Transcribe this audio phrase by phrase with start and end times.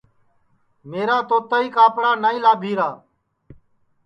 [0.89, 2.89] میرا توتائی کاپڑا نائی لابھی را